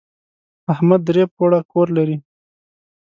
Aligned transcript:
احمد 0.73 0.99
درې 1.09 1.23
پوړه 1.35 1.59
کور 1.71 1.87
لري. 1.97 2.17